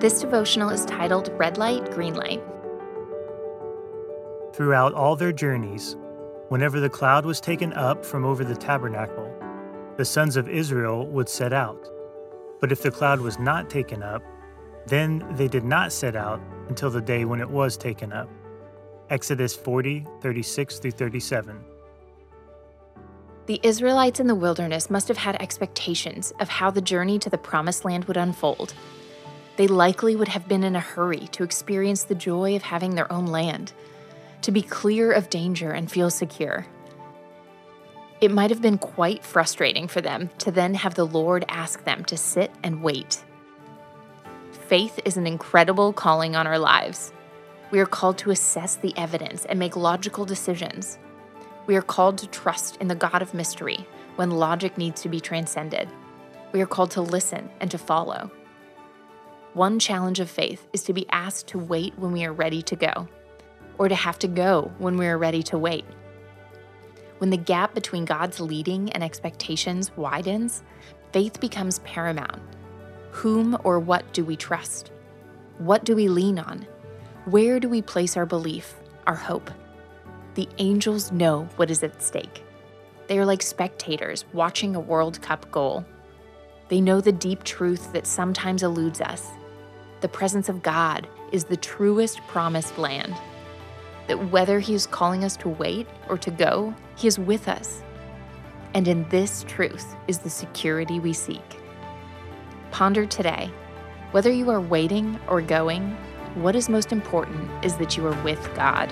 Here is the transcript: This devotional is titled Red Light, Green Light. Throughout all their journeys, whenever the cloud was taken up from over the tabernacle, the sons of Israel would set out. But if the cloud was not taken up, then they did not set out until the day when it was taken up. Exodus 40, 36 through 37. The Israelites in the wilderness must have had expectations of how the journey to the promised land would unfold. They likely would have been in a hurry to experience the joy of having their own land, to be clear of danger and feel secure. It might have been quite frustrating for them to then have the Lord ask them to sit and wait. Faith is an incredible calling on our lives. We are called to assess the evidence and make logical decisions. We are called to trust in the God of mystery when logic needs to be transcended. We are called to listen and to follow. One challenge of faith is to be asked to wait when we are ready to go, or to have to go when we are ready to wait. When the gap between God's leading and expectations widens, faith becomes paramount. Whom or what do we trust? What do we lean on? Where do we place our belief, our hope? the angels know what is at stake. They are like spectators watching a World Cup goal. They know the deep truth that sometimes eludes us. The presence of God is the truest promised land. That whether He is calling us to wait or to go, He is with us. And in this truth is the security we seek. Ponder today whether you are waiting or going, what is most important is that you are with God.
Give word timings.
This 0.00 0.20
devotional 0.20 0.70
is 0.70 0.84
titled 0.84 1.32
Red 1.38 1.58
Light, 1.58 1.90
Green 1.90 2.14
Light. 2.14 2.40
Throughout 4.52 4.94
all 4.94 5.16
their 5.16 5.32
journeys, 5.32 5.96
whenever 6.50 6.78
the 6.78 6.88
cloud 6.88 7.26
was 7.26 7.40
taken 7.40 7.72
up 7.72 8.06
from 8.06 8.24
over 8.24 8.44
the 8.44 8.54
tabernacle, 8.54 9.28
the 9.96 10.04
sons 10.04 10.36
of 10.36 10.48
Israel 10.48 11.04
would 11.08 11.28
set 11.28 11.52
out. 11.52 11.88
But 12.60 12.70
if 12.70 12.80
the 12.80 12.92
cloud 12.92 13.20
was 13.20 13.40
not 13.40 13.68
taken 13.68 14.04
up, 14.04 14.22
then 14.86 15.26
they 15.32 15.48
did 15.48 15.64
not 15.64 15.92
set 15.92 16.14
out 16.14 16.40
until 16.68 16.90
the 16.90 17.00
day 17.00 17.24
when 17.24 17.40
it 17.40 17.50
was 17.50 17.76
taken 17.76 18.12
up. 18.12 18.28
Exodus 19.10 19.56
40, 19.56 20.06
36 20.20 20.78
through 20.78 20.92
37. 20.92 21.58
The 23.46 23.58
Israelites 23.64 24.20
in 24.20 24.28
the 24.28 24.36
wilderness 24.36 24.90
must 24.90 25.08
have 25.08 25.16
had 25.16 25.42
expectations 25.42 26.32
of 26.38 26.48
how 26.48 26.70
the 26.70 26.80
journey 26.80 27.18
to 27.18 27.28
the 27.28 27.38
promised 27.38 27.84
land 27.84 28.04
would 28.04 28.16
unfold. 28.16 28.74
They 29.58 29.66
likely 29.66 30.14
would 30.14 30.28
have 30.28 30.46
been 30.46 30.62
in 30.62 30.76
a 30.76 30.80
hurry 30.80 31.26
to 31.32 31.42
experience 31.42 32.04
the 32.04 32.14
joy 32.14 32.54
of 32.54 32.62
having 32.62 32.94
their 32.94 33.12
own 33.12 33.26
land, 33.26 33.72
to 34.42 34.52
be 34.52 34.62
clear 34.62 35.10
of 35.10 35.30
danger 35.30 35.72
and 35.72 35.90
feel 35.90 36.10
secure. 36.10 36.64
It 38.20 38.30
might 38.30 38.50
have 38.50 38.62
been 38.62 38.78
quite 38.78 39.24
frustrating 39.24 39.88
for 39.88 40.00
them 40.00 40.30
to 40.38 40.52
then 40.52 40.74
have 40.74 40.94
the 40.94 41.04
Lord 41.04 41.44
ask 41.48 41.82
them 41.82 42.04
to 42.04 42.16
sit 42.16 42.52
and 42.62 42.84
wait. 42.84 43.24
Faith 44.68 45.00
is 45.04 45.16
an 45.16 45.26
incredible 45.26 45.92
calling 45.92 46.36
on 46.36 46.46
our 46.46 46.58
lives. 46.60 47.12
We 47.72 47.80
are 47.80 47.86
called 47.86 48.16
to 48.18 48.30
assess 48.30 48.76
the 48.76 48.96
evidence 48.96 49.44
and 49.44 49.58
make 49.58 49.74
logical 49.74 50.24
decisions. 50.24 51.00
We 51.66 51.74
are 51.74 51.82
called 51.82 52.18
to 52.18 52.28
trust 52.28 52.76
in 52.76 52.86
the 52.86 52.94
God 52.94 53.22
of 53.22 53.34
mystery 53.34 53.88
when 54.14 54.30
logic 54.30 54.78
needs 54.78 55.02
to 55.02 55.08
be 55.08 55.18
transcended. 55.18 55.88
We 56.52 56.60
are 56.60 56.66
called 56.66 56.92
to 56.92 57.02
listen 57.02 57.50
and 57.58 57.72
to 57.72 57.78
follow. 57.78 58.30
One 59.58 59.80
challenge 59.80 60.20
of 60.20 60.30
faith 60.30 60.68
is 60.72 60.84
to 60.84 60.92
be 60.92 61.04
asked 61.10 61.48
to 61.48 61.58
wait 61.58 61.92
when 61.98 62.12
we 62.12 62.24
are 62.24 62.32
ready 62.32 62.62
to 62.62 62.76
go, 62.76 63.08
or 63.76 63.88
to 63.88 63.94
have 63.96 64.16
to 64.20 64.28
go 64.28 64.70
when 64.78 64.96
we 64.96 65.08
are 65.08 65.18
ready 65.18 65.42
to 65.42 65.58
wait. 65.58 65.84
When 67.18 67.30
the 67.30 67.38
gap 67.38 67.74
between 67.74 68.04
God's 68.04 68.38
leading 68.38 68.92
and 68.92 69.02
expectations 69.02 69.90
widens, 69.96 70.62
faith 71.12 71.40
becomes 71.40 71.80
paramount. 71.80 72.40
Whom 73.10 73.58
or 73.64 73.80
what 73.80 74.12
do 74.12 74.24
we 74.24 74.36
trust? 74.36 74.92
What 75.58 75.84
do 75.84 75.96
we 75.96 76.06
lean 76.06 76.38
on? 76.38 76.64
Where 77.24 77.58
do 77.58 77.68
we 77.68 77.82
place 77.82 78.16
our 78.16 78.26
belief, 78.26 78.76
our 79.08 79.16
hope? 79.16 79.50
the 80.36 80.48
angels 80.58 81.10
know 81.10 81.48
what 81.56 81.68
is 81.68 81.82
at 81.82 82.00
stake. 82.00 82.44
They 83.08 83.18
are 83.18 83.26
like 83.26 83.42
spectators 83.42 84.24
watching 84.32 84.76
a 84.76 84.80
World 84.80 85.20
Cup 85.20 85.50
goal. 85.50 85.84
They 86.68 86.80
know 86.80 87.00
the 87.00 87.10
deep 87.10 87.42
truth 87.42 87.92
that 87.92 88.06
sometimes 88.06 88.62
eludes 88.62 89.00
us. 89.00 89.32
The 90.00 90.08
presence 90.08 90.48
of 90.48 90.62
God 90.62 91.08
is 91.32 91.44
the 91.44 91.56
truest 91.56 92.20
promised 92.28 92.78
land. 92.78 93.14
That 94.06 94.30
whether 94.30 94.60
He 94.60 94.74
is 94.74 94.86
calling 94.86 95.24
us 95.24 95.36
to 95.38 95.48
wait 95.48 95.88
or 96.08 96.16
to 96.18 96.30
go, 96.30 96.74
He 96.96 97.08
is 97.08 97.18
with 97.18 97.48
us. 97.48 97.82
And 98.74 98.86
in 98.86 99.08
this 99.08 99.44
truth 99.48 99.96
is 100.06 100.18
the 100.18 100.30
security 100.30 101.00
we 101.00 101.12
seek. 101.12 101.58
Ponder 102.70 103.06
today 103.06 103.50
whether 104.12 104.32
you 104.32 104.48
are 104.50 104.60
waiting 104.60 105.18
or 105.28 105.42
going, 105.42 105.90
what 106.34 106.54
is 106.54 106.68
most 106.68 106.92
important 106.92 107.64
is 107.64 107.76
that 107.76 107.96
you 107.96 108.06
are 108.06 108.22
with 108.22 108.54
God. 108.54 108.88